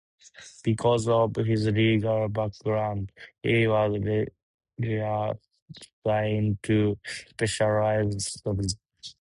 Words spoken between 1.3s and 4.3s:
his legal background he was